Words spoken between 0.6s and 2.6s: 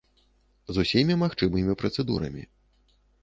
З усімі магчымымі працэдурамі.